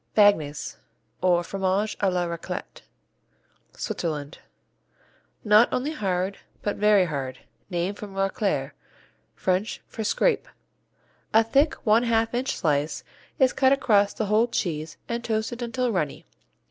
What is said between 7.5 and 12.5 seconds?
named from racler, French for "scrape." A thick, one half